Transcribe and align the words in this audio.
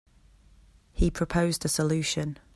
He 0.93 1.11
proposed 1.11 1.63
a 1.63 1.67
solution. 1.67 2.39